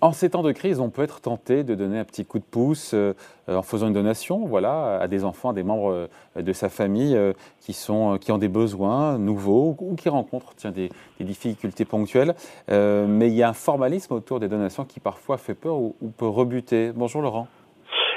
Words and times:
En 0.00 0.12
ces 0.12 0.30
temps 0.30 0.44
de 0.44 0.52
crise, 0.52 0.78
on 0.78 0.90
peut 0.90 1.02
être 1.02 1.20
tenté 1.20 1.64
de 1.64 1.74
donner 1.74 1.98
un 1.98 2.04
petit 2.04 2.24
coup 2.24 2.38
de 2.38 2.44
pouce 2.44 2.92
euh, 2.94 3.14
en 3.48 3.62
faisant 3.62 3.88
une 3.88 3.94
donation 3.94 4.46
voilà, 4.46 5.00
à 5.00 5.08
des 5.08 5.24
enfants, 5.24 5.50
à 5.50 5.52
des 5.52 5.64
membres 5.64 6.08
euh, 6.36 6.40
de 6.40 6.52
sa 6.52 6.68
famille 6.68 7.16
euh, 7.16 7.32
qui, 7.60 7.72
sont, 7.72 8.16
qui 8.18 8.30
ont 8.30 8.38
des 8.38 8.46
besoins 8.46 9.18
nouveaux 9.18 9.76
ou 9.80 9.96
qui 9.96 10.08
rencontrent 10.08 10.54
tiens, 10.54 10.70
des, 10.70 10.90
difficultés 11.18 11.84
ponctuelles. 11.84 12.34
mais 12.68 13.26
il 13.26 13.34
y 13.34 13.42
a 13.42 13.48
un 13.48 13.54
formalisme 13.54 14.14
autour 14.14 14.38
des 14.38 14.46
donations 14.46 14.84
qui 14.84 15.00
parfois 15.00 15.36
fait 15.36 15.54
peur 15.54 15.74
ou, 15.74 15.94
peut 16.16 16.28
rebuter. 16.28 16.92
Bonjour 16.94 17.20
Laurent. 17.20 17.48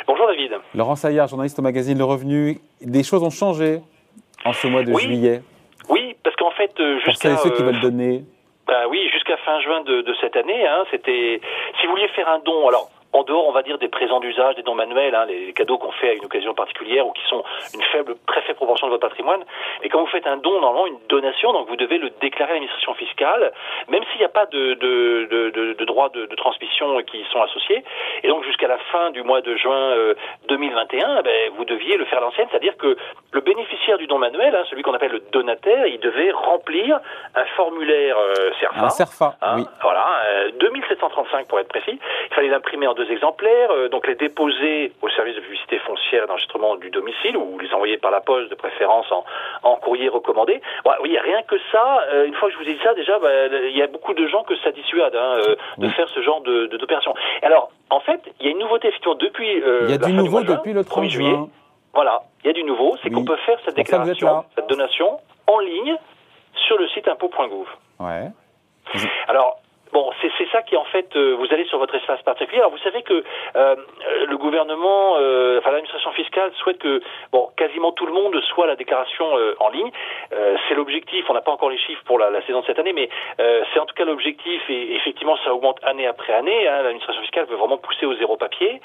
Bonjour 0.05 0.27
David. 0.27 0.51
Laurent 0.75 0.95
Saillard, 0.95 1.27
journaliste 1.27 1.57
au 1.57 1.63
magazine 1.63 1.97
Le 1.97 2.03
Revenu. 2.03 2.59
Des 2.81 3.01
choses 3.01 3.23
ont 3.23 3.31
changé 3.31 3.81
en 4.45 4.53
ce 4.53 4.67
mois 4.67 4.83
de 4.83 4.93
juillet. 4.93 5.41
Oui, 5.89 6.15
parce 6.23 6.35
qu'en 6.35 6.51
fait, 6.51 6.71
jusqu'à... 7.05 7.31
Pour 7.31 7.39
ceux 7.39 7.49
qui 7.49 7.63
veulent 7.63 7.81
donner 7.81 8.23
bah 8.71 8.87
oui, 8.89 9.09
jusqu'à 9.11 9.35
fin 9.35 9.59
juin 9.59 9.81
de, 9.81 10.01
de 10.01 10.13
cette 10.21 10.37
année, 10.37 10.65
hein, 10.65 10.85
c'était. 10.91 11.41
Si 11.81 11.87
vous 11.87 11.93
vouliez 11.93 12.09
faire 12.09 12.29
un 12.29 12.37
don, 12.39 12.67
alors 12.67 12.91
en 13.13 13.23
dehors, 13.23 13.47
on 13.47 13.51
va 13.51 13.61
dire, 13.63 13.77
des 13.77 13.87
présents 13.89 14.19
d'usage, 14.19 14.55
des 14.55 14.63
dons 14.63 14.75
manuels, 14.75 15.15
hein, 15.15 15.25
les 15.25 15.53
cadeaux 15.53 15.77
qu'on 15.77 15.91
fait 15.91 16.09
à 16.09 16.13
une 16.13 16.25
occasion 16.25 16.53
particulière 16.53 17.05
ou 17.05 17.11
qui 17.11 17.23
sont 17.27 17.43
une 17.73 17.83
faible, 17.83 18.15
très 18.27 18.41
faible 18.41 18.55
proportion 18.55 18.87
de 18.87 18.91
votre 18.91 19.07
patrimoine. 19.07 19.43
Et 19.83 19.89
quand 19.89 19.99
vous 19.99 20.07
faites 20.07 20.27
un 20.27 20.37
don, 20.37 20.61
normalement, 20.61 20.87
une 20.87 20.99
donation, 21.09 21.53
donc 21.53 21.67
vous 21.67 21.75
devez 21.75 21.97
le 21.97 22.09
déclarer 22.21 22.51
à 22.51 22.53
l'administration 22.53 22.93
fiscale, 22.95 23.51
même 23.89 24.03
s'il 24.11 24.19
n'y 24.19 24.25
a 24.25 24.29
pas 24.29 24.45
de, 24.45 24.73
de, 24.75 25.27
de, 25.29 25.73
de 25.73 25.85
droits 25.85 26.09
de, 26.09 26.25
transmission 26.35 26.97
qui 27.03 27.23
sont 27.31 27.41
associés. 27.41 27.83
Et 28.23 28.27
donc, 28.27 28.43
jusqu'à 28.45 28.67
la 28.67 28.77
fin 28.91 29.11
du 29.11 29.21
mois 29.21 29.41
de 29.41 29.55
juin 29.57 29.95
2021, 30.47 31.09
euh, 31.09 31.15
eh 31.19 31.23
ben, 31.23 31.51
vous 31.57 31.65
deviez 31.65 31.97
le 31.97 32.05
faire 32.05 32.19
à 32.19 32.21
l'ancienne, 32.21 32.47
c'est-à-dire 32.49 32.75
que 32.77 32.95
le 33.31 33.41
bénéficiaire 33.41 33.97
du 33.97 34.07
don 34.07 34.17
manuel, 34.17 34.55
hein, 34.55 34.63
celui 34.69 34.81
qu'on 34.81 34.93
appelle 34.93 35.11
le 35.11 35.19
donataire, 35.31 35.85
il 35.85 35.99
devait 35.99 36.31
remplir 36.31 36.99
un 37.35 37.45
formulaire 37.57 38.17
euh, 38.17 38.51
CERFA. 38.59 38.85
Un 38.85 38.89
CERFA, 38.89 39.35
hein, 39.41 39.55
oui. 39.57 39.65
Voilà, 39.81 40.05
2735 40.59 41.39
euh, 41.41 41.43
pour 41.47 41.59
être 41.59 41.67
précis. 41.67 41.99
Il 42.29 42.33
fallait 42.33 42.49
l'imprimer 42.49 42.87
en 42.87 42.93
exemplaires, 43.09 43.71
euh, 43.71 43.89
donc 43.89 44.07
les 44.07 44.15
déposer 44.15 44.91
au 45.01 45.09
service 45.09 45.35
de 45.35 45.41
publicité 45.41 45.79
foncière 45.79 46.27
d'enregistrement 46.27 46.75
du 46.75 46.89
domicile 46.89 47.37
ou 47.37 47.57
les 47.59 47.73
envoyer 47.73 47.97
par 47.97 48.11
la 48.11 48.21
poste 48.21 48.49
de 48.49 48.55
préférence 48.55 49.11
en, 49.63 49.75
courrier 49.77 50.09
recommandé. 50.09 50.61
oui, 51.01 51.17
rien 51.17 51.41
que 51.43 51.55
ça. 51.71 52.01
Euh, 52.13 52.25
une 52.25 52.33
fois 52.35 52.49
que 52.49 52.53
je 52.53 52.59
vous 52.59 52.69
ai 52.69 52.73
dit 52.73 52.79
ça, 52.83 52.93
déjà, 52.93 53.17
bah, 53.19 53.47
il 53.47 53.75
y 53.75 53.81
a 53.81 53.87
beaucoup 53.87 54.13
de 54.13 54.27
gens 54.27 54.43
que 54.43 54.55
ça 54.57 54.71
dissuade 54.71 55.15
hein, 55.15 55.37
euh, 55.47 55.55
de 55.77 55.87
faire 55.89 56.07
ce 56.09 56.21
genre 56.21 56.41
de, 56.41 56.67
d'opération. 56.67 57.13
Alors, 57.41 57.71
en 57.89 57.99
fait, 57.99 58.21
il 58.39 58.45
y 58.45 58.49
a 58.49 58.51
une 58.51 58.59
nouveauté 58.59 58.89
effectivement 58.89 59.15
depuis. 59.15 59.49
il 59.49 59.89
y 59.89 59.93
a 59.93 59.97
du 59.97 60.13
nouveau 60.13 60.43
depuis 60.43 60.73
le 60.73 60.83
30 60.83 61.09
juillet. 61.09 61.37
Voilà, 61.93 62.21
il 62.43 62.47
y 62.47 62.49
a 62.49 62.53
du 62.53 62.63
nouveau, 62.63 62.95
c'est 63.03 63.09
qu'on 63.09 63.25
peut 63.25 63.35
faire 63.45 63.59
cette 63.65 63.75
déclaration, 63.75 64.45
cette 64.55 64.67
donation 64.67 65.19
en 65.47 65.59
ligne 65.59 65.97
sur 66.67 66.77
le 66.77 66.87
site 66.89 67.07
impôt.gouv. 67.07 67.67
Ouais. 67.99 68.29
Alors, 69.27 69.60
Bon, 69.91 70.09
c'est 70.21 70.31
ça 70.51 70.61
qui 70.61 70.77
en 70.77 70.85
fait, 70.85 71.15
euh, 71.15 71.35
vous 71.35 71.47
allez 71.51 71.65
sur 71.65 71.77
votre 71.77 71.95
espace 71.95 72.21
particulier. 72.21 72.59
Alors 72.59 72.71
vous 72.71 72.77
savez 72.77 73.03
que 73.03 73.23
euh, 73.55 73.75
le 74.27 74.37
gouvernement, 74.37 75.17
euh, 75.19 75.59
enfin 75.59 75.71
l'administration 75.71 76.11
fiscale 76.11 76.51
souhaite 76.55 76.77
que 76.77 77.01
bon, 77.31 77.49
quasiment 77.57 77.91
tout 77.91 78.05
le 78.05 78.13
monde 78.13 78.39
soit 78.41 78.67
la 78.67 78.75
déclaration 78.75 79.25
en 79.59 79.69
ligne. 79.69 79.91
c'est 80.67 80.75
l'objectif. 80.75 81.25
On 81.29 81.33
n'a 81.33 81.41
pas 81.41 81.51
encore 81.51 81.69
les 81.69 81.77
chiffres 81.77 82.03
pour 82.05 82.19
la, 82.19 82.41
saison 82.45 82.61
de 82.61 82.65
cette 82.65 82.79
année, 82.79 82.93
mais 82.93 83.09
c'est 83.37 83.79
en 83.79 83.85
tout 83.85 83.95
cas 83.95 84.05
l'objectif. 84.05 84.61
Et 84.69 84.95
effectivement, 84.95 85.37
ça 85.43 85.53
augmente 85.53 85.79
année 85.83 86.07
après 86.07 86.33
année. 86.33 86.67
Hein. 86.67 86.83
L'administration 86.83 87.21
fiscale 87.21 87.45
veut 87.45 87.55
vraiment 87.55 87.77
pousser 87.77 88.05
au 88.05 88.15
zéro 88.15 88.37
papier. 88.37 88.81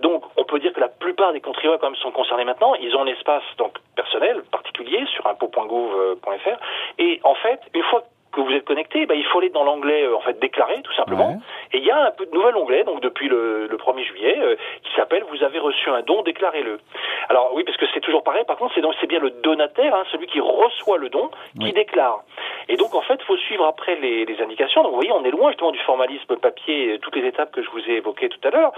Donc, 0.00 0.24
on 0.36 0.44
peut 0.44 0.58
dire 0.58 0.72
que 0.72 0.80
la 0.80 0.88
plupart 0.88 1.32
des 1.32 1.40
contribuables 1.40 1.80
quand 1.80 1.90
même 1.90 1.96
sont 1.96 2.10
concernés 2.10 2.44
maintenant. 2.44 2.74
Ils 2.74 2.94
ont 2.96 3.02
un 3.02 3.06
espace 3.06 3.42
donc 3.58 3.78
personnel 3.96 4.42
particulier 4.50 5.04
sur 5.14 5.26
impôt.gouv.fr. 5.26 6.58
Et 6.98 7.20
en 7.24 7.34
fait, 7.34 7.60
une 7.74 7.82
fois 7.84 8.02
que 8.32 8.40
vous 8.40 8.50
êtes 8.52 8.64
connecté, 8.64 9.06
bah, 9.06 9.14
il 9.14 9.24
faut 9.26 9.38
aller 9.38 9.50
dans 9.50 9.62
l'onglet 9.62 10.04
euh, 10.04 10.16
en 10.16 10.20
fait 10.20 10.38
déclarer 10.40 10.80
tout 10.82 10.92
simplement. 10.94 11.40
Et 11.72 11.78
il 11.78 11.84
y 11.84 11.90
a 11.90 12.06
un 12.06 12.10
peu 12.10 12.26
de 12.26 12.32
nouvel 12.32 12.56
onglet 12.56 12.82
donc 12.84 13.00
depuis 13.00 13.28
le, 13.28 13.66
le 13.66 13.76
1er 13.76 14.04
juillet 14.04 14.38
euh, 14.40 14.56
qui 14.82 14.94
s'appelle 14.96 15.24
vous 15.30 15.42
avez 15.44 15.58
reçu 15.58 15.90
un 15.90 16.00
don, 16.00 16.22
déclarez-le. 16.22 16.80
Alors 17.28 17.52
oui 17.54 17.62
parce 17.64 17.76
que 17.76 17.84
c'est 17.92 18.00
toujours 18.00 18.24
pareil. 18.24 18.44
Par 18.46 18.56
contre 18.56 18.74
c'est 18.74 18.80
donc 18.80 18.94
c'est 19.00 19.06
bien 19.06 19.20
le 19.20 19.30
donataire, 19.30 19.94
hein, 19.94 20.04
celui 20.10 20.26
qui 20.26 20.40
reçoit 20.40 20.98
le 20.98 21.10
don, 21.10 21.30
qui 21.60 21.72
déclare. 21.72 22.22
Et 22.68 22.76
donc 22.76 22.94
en 22.94 23.02
fait 23.02 23.18
il 23.20 23.24
faut 23.24 23.36
suivre 23.36 23.66
après 23.66 23.96
les, 23.96 24.24
les, 24.24 24.42
indications. 24.42 24.82
Donc 24.82 24.92
vous 24.92 24.96
voyez 24.96 25.12
on 25.12 25.24
est 25.24 25.30
loin 25.30 25.50
justement 25.50 25.70
du 25.70 25.80
formalisme 25.80 26.36
papier, 26.36 26.98
toutes 27.02 27.16
les 27.16 27.26
étapes 27.26 27.52
que 27.52 27.62
je 27.62 27.70
vous 27.70 27.80
ai 27.88 27.96
évoquées 27.96 28.30
tout 28.30 28.40
à 28.48 28.50
l'heure. 28.50 28.72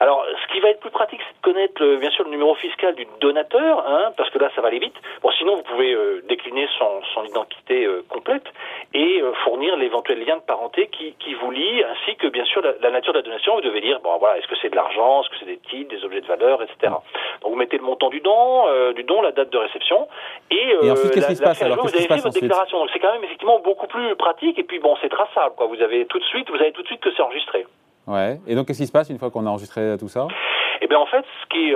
Alors 0.00 0.24
ce 0.42 0.52
qui 0.52 0.60
va 0.60 0.70
être 0.70 0.80
plus 0.80 0.90
pratique 0.90 1.20
c'est 1.20 1.36
de 1.36 1.52
connaître 1.52 1.82
le, 1.82 1.98
bien 1.98 2.10
sûr 2.10 2.24
le 2.24 2.30
numéro 2.30 2.54
fiscal 2.54 2.94
du 2.94 3.06
donateur, 3.20 3.84
hein, 3.86 4.12
parce 4.16 4.30
que 4.30 4.38
là 4.38 4.50
ça 4.54 4.62
va 4.62 4.68
aller 4.68 4.78
vite. 4.78 4.96
Bon 5.22 5.30
sinon 5.32 5.56
vous 5.56 5.62
pouvez 5.62 5.92
euh, 5.92 6.22
décliner 6.28 6.66
son, 6.78 7.02
son 7.14 7.24
identité 7.24 7.86
complète 8.08 8.46
et 8.94 9.20
euh, 9.20 9.32
fournir 9.44 9.76
l'éventuel 9.76 10.24
lien 10.24 10.36
de 10.36 10.42
parenté 10.42 10.88
qui, 10.88 11.14
qui 11.18 11.34
vous 11.34 11.50
lie, 11.50 11.82
ainsi 11.84 12.16
que 12.16 12.28
bien 12.28 12.44
sûr 12.44 12.62
la, 12.62 12.90
nature 12.90 13.12
de 13.12 13.18
la 13.18 13.24
donation. 13.24 13.54
Vous 13.56 13.60
devez 13.60 13.80
dire 13.80 14.00
bon 14.02 14.16
voilà, 14.18 14.38
est-ce 14.38 14.46
que 14.46 14.54
c'est 14.60 14.70
de 14.70 14.76
l'argent, 14.76 15.22
est-ce 15.22 15.30
que 15.30 15.36
c'est 15.40 15.46
des 15.46 15.58
titres, 15.58 15.94
des 15.94 16.04
objets 16.04 16.20
de 16.20 16.26
valeur, 16.26 16.62
etc. 16.62 16.92
Donc 17.42 17.52
vous 17.52 17.56
mettez 17.56 17.78
le 17.78 17.84
montant 17.84 18.08
du 18.10 18.20
don, 18.20 18.68
euh, 18.68 18.92
du 18.92 19.04
don, 19.04 19.22
la 19.22 19.32
date 19.32 19.50
de 19.50 19.58
réception, 19.58 20.08
et, 20.50 20.74
euh, 20.74 20.92
ensuite 20.92 21.12
qu'est-ce 21.12 21.28
qui 21.28 21.36
se 21.36 21.42
passe 21.42 21.62
alors 21.62 21.82
Vous 21.82 21.94
avez 21.94 22.06
fait 22.06 22.16
votre 22.16 22.40
déclaration. 22.40 22.78
Donc 22.78 22.90
c'est 22.92 23.00
quand 23.00 23.12
même 23.12 23.24
effectivement 23.24 23.60
beaucoup 23.60 23.86
plus 23.86 24.14
pratique, 24.16 24.58
et 24.58 24.64
puis 24.64 24.78
bon 24.78 24.96
c'est 25.02 25.08
traçable. 25.08 25.54
Quoi. 25.56 25.66
Vous 25.66 25.82
avez 25.82 26.06
tout 26.06 26.18
de 26.18 26.24
suite, 26.24 26.48
vous 26.50 26.56
avez 26.56 26.72
tout 26.72 26.82
de 26.82 26.86
suite 26.86 27.00
que 27.00 27.10
c'est 27.14 27.22
enregistré. 27.22 27.66
Ouais. 28.06 28.38
Et 28.46 28.54
donc 28.54 28.66
qu'est-ce 28.66 28.78
qui 28.78 28.86
se 28.86 28.92
passe 28.92 29.10
une 29.10 29.18
fois 29.18 29.30
qu'on 29.30 29.46
a 29.46 29.50
enregistré 29.50 29.96
tout 29.98 30.08
ça? 30.08 30.28
Eh 30.86 30.88
bien 30.88 31.00
en 31.00 31.06
fait, 31.06 31.24
ce 31.42 31.48
qui 31.48 31.70
est, 31.70 31.74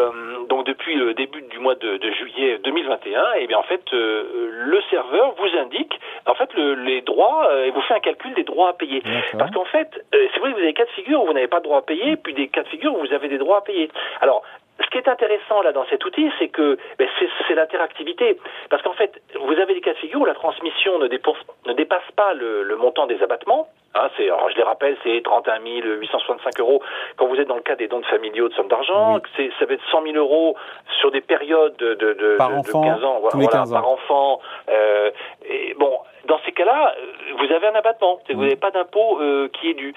donc 0.48 0.66
depuis 0.66 0.94
le 0.94 1.14
début 1.14 1.42
du 1.42 1.58
mois 1.58 1.74
de, 1.74 1.96
de 1.96 2.10
juillet 2.12 2.60
2021, 2.62 3.24
eh 3.40 3.48
bien 3.48 3.58
en 3.58 3.64
fait 3.64 3.82
le 3.90 4.80
serveur 4.88 5.34
vous 5.36 5.58
indique 5.58 5.98
en 6.26 6.34
fait 6.34 6.52
le, 6.54 6.74
les 6.74 7.00
droits 7.02 7.48
euh, 7.50 7.64
et 7.64 7.70
vous 7.70 7.80
fait 7.82 7.94
un 7.94 8.00
calcul 8.00 8.34
des 8.34 8.44
droits 8.44 8.70
à 8.70 8.72
payer. 8.72 9.02
Parce 9.38 9.50
qu'en 9.52 9.64
fait, 9.64 9.88
euh, 10.14 10.26
c'est 10.32 10.40
vrai 10.40 10.50
que 10.50 10.56
vous 10.56 10.62
avez 10.62 10.74
quatre 10.74 10.92
figures 10.92 11.22
où 11.22 11.26
vous 11.26 11.32
n'avez 11.32 11.48
pas 11.48 11.58
de 11.58 11.64
droits 11.64 11.78
à 11.78 11.82
payer, 11.82 12.16
puis 12.16 12.34
des 12.34 12.48
quatre 12.48 12.68
figures 12.68 12.94
où 12.94 13.00
vous 13.00 13.12
avez 13.12 13.28
des 13.28 13.38
droits 13.38 13.58
à 13.58 13.60
payer. 13.62 13.90
Alors, 14.20 14.42
ce 14.82 14.86
qui 14.90 14.98
est 14.98 15.08
intéressant 15.08 15.62
là 15.62 15.72
dans 15.72 15.84
cet 15.86 16.04
outil, 16.04 16.30
c'est 16.38 16.48
que 16.48 16.78
ben, 16.98 17.08
c'est 17.48 17.54
l'interactivité. 17.54 18.38
Parce 18.70 18.82
qu'en 18.82 18.94
fait, 18.94 19.20
vous 19.38 19.52
avez 19.52 19.74
des 19.74 19.80
cas 19.80 19.92
de 19.92 19.98
figure 19.98 20.20
où 20.20 20.24
la 20.24 20.34
transmission 20.34 20.98
ne, 20.98 21.06
dépense, 21.06 21.36
ne 21.66 21.72
dépasse 21.72 22.10
pas 22.16 22.34
le, 22.34 22.62
le 22.62 22.76
montant 22.76 23.06
des 23.06 23.22
abattements. 23.22 23.68
Hein, 23.94 24.08
c'est, 24.16 24.26
je 24.26 24.56
les 24.56 24.62
rappelle, 24.62 24.96
c'est 25.02 25.20
31 25.24 25.58
865 25.64 26.60
euros 26.60 26.80
quand 27.16 27.26
vous 27.26 27.36
êtes 27.36 27.48
dans 27.48 27.56
le 27.56 27.62
cas 27.62 27.74
des 27.74 27.88
dons 27.88 27.98
de 27.98 28.06
familiaux 28.06 28.48
de 28.48 28.54
somme 28.54 28.68
d'argent. 28.68 29.18
C'est, 29.36 29.50
ça 29.58 29.66
va 29.66 29.74
être 29.74 29.82
100 29.90 30.02
000 30.04 30.16
euros 30.16 30.56
sur 31.00 31.10
des 31.10 31.20
périodes 31.20 31.76
de, 31.76 31.94
de, 31.94 32.12
de, 32.12 32.36
par 32.36 32.56
enfant, 32.56 32.82
15 32.82 33.04
ans, 33.04 33.18
voilà, 33.20 33.46
15 33.48 33.72
ans. 33.72 33.74
par 33.74 33.88
enfant. 33.88 34.40
Euh, 34.68 35.10
et 35.44 35.74
bon, 35.74 35.98
dans 36.26 36.38
ces 36.44 36.52
cas-là, 36.52 36.94
euh, 36.98 37.34
vous 37.38 37.52
avez 37.52 37.68
un 37.68 37.74
abattement. 37.74 38.20
Vous 38.28 38.42
n'avez 38.42 38.56
pas 38.56 38.70
d'impôt 38.70 39.20
euh, 39.20 39.48
qui 39.48 39.70
est 39.70 39.74
dû. 39.74 39.94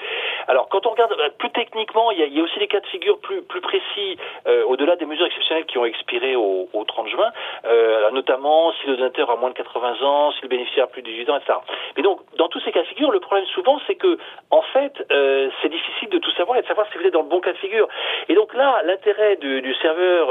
Alors, 0.48 0.68
quand 0.70 0.86
on 0.86 0.92
regarde 0.92 1.14
euh, 1.14 1.30
plus 1.38 1.50
techniquement, 1.52 2.12
il 2.12 2.20
y 2.20 2.24
a, 2.24 2.26
il 2.26 2.38
y 2.38 2.40
a 2.40 2.44
aussi 2.44 2.60
des 2.60 2.68
cas 2.68 2.80
de 2.80 2.88
figure 2.88 3.20
plus, 3.20 3.42
plus 3.44 3.62
précis, 3.62 4.18
euh, 4.48 4.64
au-delà 4.66 4.96
des 4.96 5.06
mesures 5.06 5.26
exceptionnelles 5.26 5.66
qui 5.66 5.78
ont 5.78 5.86
expiré 5.86 6.36
au, 6.36 6.70
au 6.74 6.84
30 6.84 7.08
juin, 7.10 7.32
euh, 7.66 8.12
notamment 8.12 8.72
si 8.74 8.88
le 8.88 8.98
donateur 8.98 9.30
a 9.30 9.36
moins 9.36 9.50
de 9.50 9.56
80 9.56 10.02
ans, 10.02 10.32
si 10.34 10.42
le 10.44 10.50
bénéficiaire 10.50 10.86
a 10.86 10.88
plus 10.88 11.02
de 11.02 11.08
18 11.08 11.30
ans, 11.30 11.38
etc. 11.38 11.54
Mais 11.96 12.04
donc, 12.04 12.22
dans 12.38 12.50
tous 12.50 12.60
ces 12.62 12.72
cas 12.72 12.82
de 12.82 12.88
figure, 12.88 13.12
le 13.12 13.20
problème 13.20 13.46
souvent, 13.48 13.80
c'est 13.88 13.96
que, 13.96 14.18
en 14.52 14.62
fait, 14.62 14.94
euh, 15.12 15.50
c'est 15.62 15.70
difficile 15.70 16.10
de 16.10 16.18
tout 16.18 16.32
savoir 16.32 16.58
et 16.58 16.62
de 16.62 16.68
savoir 16.68 16.88
si 16.92 16.98
vous 16.98 17.06
êtes 17.06 17.14
dans 17.14 17.22
le 17.22 17.30
bon 17.30 17.40
cas 17.40 17.54
de 17.54 17.58
figure. 17.58 17.88
Et 18.30 18.36
donc 18.36 18.54
là, 18.54 18.82
l'intérêt 18.84 19.36
du, 19.38 19.62
du, 19.62 19.74
serveur 19.76 20.30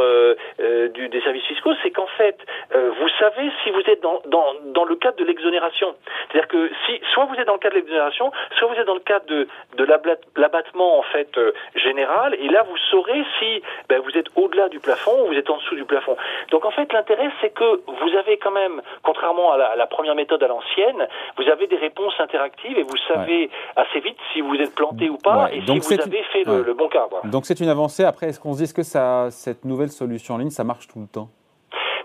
du, 0.94 1.08
des 1.08 1.20
services 1.22 1.44
fiscaux, 1.44 1.72
c'est 1.82 1.90
qu'en 1.90 2.06
fait, 2.18 2.36
vous 2.72 3.08
savez 3.18 3.50
si 3.62 3.70
vous 3.70 3.82
êtes 3.88 4.00
dans, 4.02 4.20
dans, 4.26 4.54
dans 4.66 4.84
le 4.84 4.96
cadre 4.96 5.16
de 5.16 5.24
l'exonération. 5.24 5.81
C'est-à-dire 6.28 6.48
que 6.48 6.70
si, 6.86 7.00
soit 7.12 7.24
vous 7.26 7.34
êtes 7.34 7.46
dans 7.46 7.54
le 7.54 7.58
cadre 7.58 7.74
de 7.74 7.80
l'exonération, 7.80 8.32
soit 8.58 8.68
vous 8.68 8.74
êtes 8.74 8.86
dans 8.86 8.94
le 8.94 9.00
cadre 9.00 9.26
de, 9.26 9.48
de 9.76 9.84
l'abattement 10.40 10.98
en 10.98 11.02
fait 11.02 11.36
euh, 11.38 11.52
général, 11.74 12.34
et 12.34 12.48
là 12.48 12.62
vous 12.68 12.76
saurez 12.90 13.24
si 13.38 13.62
ben, 13.88 14.00
vous 14.00 14.16
êtes 14.16 14.28
au-delà 14.36 14.68
du 14.68 14.80
plafond 14.80 15.24
ou 15.24 15.26
vous 15.28 15.34
êtes 15.34 15.50
en 15.50 15.56
dessous 15.56 15.76
du 15.76 15.84
plafond. 15.84 16.16
Donc 16.50 16.64
en 16.64 16.70
fait 16.70 16.92
l'intérêt 16.92 17.30
c'est 17.40 17.50
que 17.50 17.80
vous 17.86 18.16
avez 18.16 18.36
quand 18.38 18.50
même, 18.50 18.82
contrairement 19.02 19.52
à 19.52 19.56
la, 19.58 19.66
à 19.66 19.76
la 19.76 19.86
première 19.86 20.14
méthode 20.14 20.42
à 20.42 20.48
l'ancienne, 20.48 21.06
vous 21.36 21.48
avez 21.48 21.66
des 21.66 21.76
réponses 21.76 22.14
interactives 22.18 22.78
et 22.78 22.82
vous 22.82 22.96
savez 23.08 23.50
assez 23.76 24.00
vite 24.00 24.18
si 24.32 24.40
vous 24.40 24.54
êtes 24.56 24.74
planté 24.74 25.10
ou 25.10 25.18
pas 25.18 25.48
et 25.52 25.60
si 25.60 25.78
vous 25.78 26.00
avez 26.00 26.22
fait 26.24 26.44
le, 26.44 26.62
le, 26.62 26.74
bon 26.74 26.88
cas. 26.88 27.06
Donc 27.24 27.46
c'est 27.46 27.60
une 27.60 27.68
avancée. 27.68 28.04
Après, 28.04 28.28
est-ce 28.28 28.40
qu'on 28.40 28.54
se 28.54 28.62
dit 28.62 28.72
que 28.72 28.82
ça, 28.82 29.28
cette 29.30 29.64
nouvelle 29.64 29.90
solution 29.90 30.34
en 30.34 30.38
ligne, 30.38 30.50
ça 30.50 30.64
marche 30.64 30.86
tout 30.88 31.00
le 31.00 31.06
temps? 31.06 31.28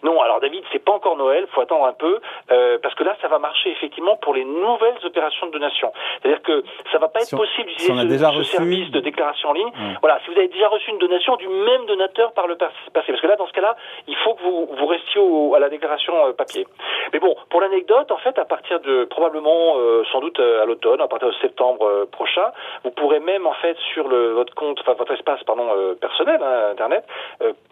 Non, 0.03 0.21
alors 0.21 0.39
David, 0.39 0.63
c'est 0.71 0.83
pas 0.83 0.93
encore 0.93 1.17
Noël, 1.17 1.47
faut 1.51 1.61
attendre 1.61 1.85
un 1.85 1.93
peu, 1.93 2.19
euh, 2.51 2.77
parce 2.81 2.95
que 2.95 3.03
là, 3.03 3.15
ça 3.21 3.27
va 3.27 3.39
marcher 3.39 3.71
effectivement 3.71 4.15
pour 4.17 4.33
les 4.33 4.45
nouvelles 4.45 4.97
opérations 5.03 5.47
de 5.47 5.51
donation. 5.51 5.91
C'est-à-dire 6.21 6.41
que 6.43 6.63
ça 6.91 6.97
va 6.97 7.07
pas 7.07 7.21
être 7.21 7.35
possible 7.35 7.69
d'utiliser 7.69 8.17
ce, 8.17 8.43
service 8.43 8.91
de 8.91 8.99
déclaration 8.99 9.49
en 9.49 9.53
ligne. 9.53 9.71
Voilà, 10.01 10.19
si 10.23 10.31
vous 10.31 10.37
avez 10.37 10.47
déjà 10.47 10.67
reçu 10.67 10.89
une 10.91 10.99
donation 10.99 11.35
du 11.37 11.47
même 11.47 11.85
donateur 11.85 12.31
par 12.33 12.47
le 12.47 12.55
passé, 12.55 12.73
parce 12.93 13.21
que 13.21 13.27
là, 13.27 13.35
dans 13.35 13.47
ce 13.47 13.53
cas-là, 13.53 13.75
il 14.07 14.15
faut 14.17 14.33
que 14.35 14.43
vous, 14.43 14.69
vous 14.77 14.87
restiez 14.87 15.21
au, 15.21 15.55
à 15.55 15.59
la 15.59 15.69
déclaration 15.69 16.13
euh, 16.27 16.33
papier. 16.33 16.67
Mais 17.13 17.19
bon, 17.19 17.35
pour 17.49 17.61
l'anecdote, 17.61 18.11
en 18.11 18.17
fait, 18.17 18.37
à 18.37 18.45
partir 18.45 18.79
de 18.81 19.05
probablement, 19.05 19.77
euh, 19.77 20.03
sans 20.11 20.19
doute 20.19 20.39
euh, 20.39 20.61
à 20.61 20.65
l'automne, 20.65 21.01
à 21.01 21.07
partir 21.07 21.29
de 21.29 21.33
septembre 21.35 21.85
euh, 21.85 22.05
prochain, 22.05 22.51
vous 22.83 22.91
pourrez 22.91 23.19
même 23.19 23.47
en 23.47 23.53
fait 23.53 23.77
sur 23.93 24.07
le, 24.07 24.33
votre 24.33 24.53
compte, 24.53 24.79
enfin 24.81 24.93
votre 24.93 25.13
espace 25.13 25.43
pardon 25.43 25.67
personnel, 25.99 26.39
hein, 26.41 26.71
internet, 26.71 27.03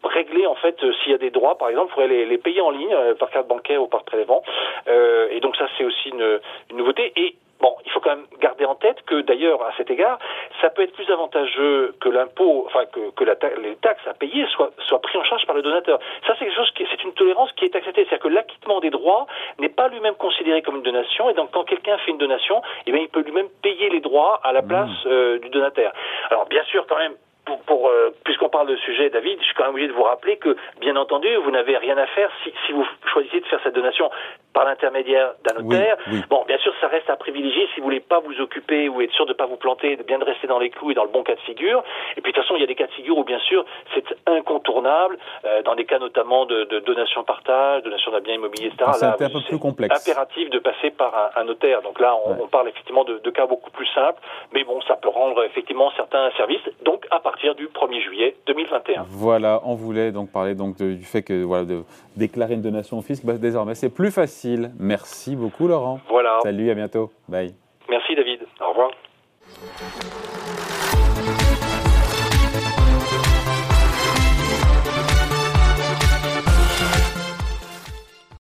régler 0.03 0.47
en 0.47 0.55
fait 0.55 0.77
s'il 0.79 1.11
y 1.11 1.15
a 1.15 1.17
des 1.17 1.31
droits, 1.31 1.57
par 1.57 1.69
exemple, 1.69 1.89
vous 1.89 1.93
pourrez 1.93 2.07
les, 2.23 2.37
payer 2.37 2.61
en 2.61 2.69
ligne 2.69 2.95
par 3.19 3.29
carte 3.29 3.47
bancaire 3.47 3.81
ou 3.81 3.87
par 3.87 4.03
prélèvement. 4.03 4.43
et 4.87 5.39
donc 5.41 5.55
ça, 5.57 5.67
c'est 5.77 5.83
aussi 5.83 6.09
une, 6.09 6.39
une 6.69 6.77
nouveauté. 6.77 7.11
Et 7.15 7.35
Bon, 7.61 7.73
il 7.85 7.91
faut 7.91 8.01
quand 8.01 8.09
même 8.09 8.25
garder 8.41 8.65
en 8.65 8.75
tête 8.75 9.01
que 9.05 9.21
d'ailleurs, 9.21 9.63
à 9.63 9.71
cet 9.77 9.89
égard, 9.89 10.19
ça 10.61 10.69
peut 10.69 10.81
être 10.81 10.93
plus 10.93 11.09
avantageux 11.09 11.95
que 12.01 12.09
l'impôt, 12.09 12.65
enfin 12.67 12.85
que, 12.85 13.11
que 13.11 13.23
la 13.23 13.35
les 13.61 13.75
taxes 13.77 14.05
à 14.07 14.13
payer 14.13 14.45
soient, 14.47 14.71
soient 14.87 14.99
pris 14.99 15.17
en 15.17 15.23
charge 15.23 15.45
par 15.45 15.55
le 15.55 15.61
donateur. 15.61 15.99
Ça, 16.27 16.35
c'est 16.37 16.45
quelque 16.45 16.57
chose 16.57 16.71
qui, 16.71 16.85
c'est 16.91 17.03
une 17.03 17.13
tolérance 17.13 17.51
qui 17.53 17.63
est 17.65 17.75
acceptée, 17.75 18.03
c'est-à-dire 18.03 18.23
que 18.23 18.27
l'acquittement 18.27 18.81
des 18.81 18.89
droits 18.89 19.25
n'est 19.59 19.69
pas 19.69 19.87
lui-même 19.87 20.15
considéré 20.15 20.61
comme 20.63 20.75
une 20.75 20.83
donation, 20.83 21.29
et 21.29 21.33
donc 21.33 21.51
quand 21.51 21.63
quelqu'un 21.63 21.97
fait 21.99 22.11
une 22.11 22.17
donation, 22.17 22.61
eh 22.85 22.91
bien, 22.91 23.01
il 23.01 23.09
peut 23.09 23.21
lui-même 23.21 23.49
payer 23.61 23.89
les 23.89 24.01
droits 24.01 24.41
à 24.43 24.51
la 24.51 24.61
mmh. 24.61 24.67
place 24.67 25.05
euh, 25.05 25.39
du 25.39 25.49
donataire. 25.49 25.93
Alors, 26.29 26.45
bien 26.47 26.63
sûr, 26.65 26.85
quand 26.87 26.97
même, 26.97 27.15
pour, 27.45 27.61
pour 27.61 27.89
euh, 27.89 28.09
puisqu'on 28.23 28.49
parle 28.49 28.67
de 28.67 28.75
sujet, 28.77 29.09
David, 29.09 29.39
je 29.39 29.45
suis 29.45 29.53
quand 29.55 29.63
même 29.63 29.73
obligé 29.73 29.87
de 29.87 29.93
vous 29.93 30.03
rappeler 30.03 30.37
que, 30.37 30.55
bien 30.79 30.95
entendu, 30.95 31.27
vous 31.43 31.51
n'avez 31.51 31.77
rien 31.77 31.97
à 31.97 32.07
faire 32.07 32.29
si, 32.43 32.51
si 32.65 32.71
vous 32.71 32.85
choisissez 33.11 33.39
de 33.39 33.45
faire 33.45 33.59
cette 33.63 33.75
donation 33.75 34.09
par 34.53 34.65
l'intermédiaire 34.65 35.33
d'un 35.43 35.61
notaire. 35.61 35.97
Bon, 36.29 36.43
bien 36.47 36.57
sûr, 36.59 36.73
ça 36.79 36.87
reste 36.87 37.09
à 37.09 37.17
privilégier 37.17 37.67
si 37.73 37.81
vous 37.81 37.85
voulez 37.85 37.99
pas 37.99 38.19
vous 38.19 38.39
occuper 38.39 38.87
ou 38.89 39.01
être 39.01 39.11
sûr 39.11 39.25
de 39.25 39.33
pas 39.33 39.45
vous 39.45 39.57
planter, 39.57 39.97
de 39.97 40.03
bien 40.03 40.17
de 40.17 40.23
rester 40.23 40.47
dans 40.47 40.59
les 40.59 40.69
clous 40.69 40.91
et 40.91 40.93
dans 40.93 41.03
le 41.03 41.09
bon 41.09 41.23
cas 41.23 41.35
de 41.35 41.41
figure. 41.41 41.83
Et 42.15 42.21
puis 42.21 42.31
de 42.31 42.35
toute 42.35 42.43
façon, 42.43 42.55
il 42.55 42.61
y 42.61 42.63
a 42.63 42.67
des 42.67 42.75
cas 42.75 42.87
de 42.87 42.93
figure 42.93 43.17
où 43.17 43.23
bien 43.23 43.39
sûr 43.39 43.65
c'est 43.93 44.04
incontournable, 44.27 45.17
euh, 45.45 45.61
dans 45.63 45.75
des 45.75 45.85
cas 45.85 45.99
notamment 45.99 46.45
de, 46.45 46.63
de 46.65 46.79
donation-partage, 46.79 47.83
donation 47.83 48.11
d'un 48.11 48.21
bien 48.21 48.35
immobilier, 48.35 48.67
etc. 48.67 48.91
C'est 48.93 49.05
un 49.05 49.29
peu 49.29 49.41
plus 49.47 49.59
complexe. 49.59 50.07
Impératif 50.07 50.49
de 50.49 50.59
passer 50.59 50.91
par 50.91 51.31
un, 51.35 51.43
notaire. 51.43 51.81
Donc 51.81 51.99
là, 51.99 52.15
on, 52.25 52.43
on 52.43 52.47
parle 52.47 52.69
effectivement 52.69 53.03
de, 53.03 53.19
de, 53.23 53.29
cas 53.29 53.45
beaucoup 53.45 53.71
plus 53.71 53.87
simples, 53.87 54.19
mais 54.53 54.63
bon, 54.63 54.79
ça 54.87 54.95
peut 54.95 55.09
rendre 55.09 55.43
effectivement 55.43 55.91
certains 55.95 56.31
services. 56.37 56.63
Donc 56.83 57.05
à 57.11 57.19
partir 57.19 57.55
du 57.55 57.67
1er 57.67 58.01
juillet 58.01 58.35
2021. 58.47 59.05
Voilà, 59.09 59.61
on 59.63 59.75
voulait 59.75 60.11
donc 60.11 60.31
parler 60.31 60.55
donc 60.55 60.77
du 60.77 61.03
fait 61.03 61.21
que 61.21 61.43
voilà 61.43 61.65
de 61.65 61.83
déclarer 62.15 62.53
une 62.55 62.61
donation 62.61 62.97
au 62.97 63.01
fisc, 63.01 63.25
bah, 63.25 63.33
désormais 63.33 63.75
c'est 63.75 63.93
plus 63.93 64.11
facile 64.11 64.71
Merci 64.79 65.35
beaucoup, 65.35 65.67
Laurent. 65.67 65.99
Voilà. 66.09 66.39
Salut, 66.43 66.69
à 66.69 66.73
bientôt. 66.73 67.11
Bye. 67.27 67.53
Merci, 67.89 68.15
David. 68.15 68.41
Au 68.61 68.69
revoir. 68.69 68.91